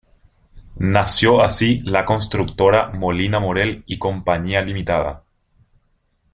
[0.79, 5.21] Nació así la constructora Molina Morel y Cía Ltda.